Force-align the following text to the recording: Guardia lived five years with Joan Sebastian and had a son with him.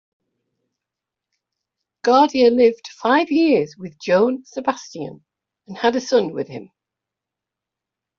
Guardia 2.01 2.49
lived 2.49 2.87
five 2.87 3.29
years 3.31 3.75
with 3.77 3.99
Joan 3.99 4.43
Sebastian 4.45 5.23
and 5.67 5.77
had 5.77 5.95
a 5.95 6.01
son 6.01 6.33
with 6.33 6.47
him. 6.47 6.71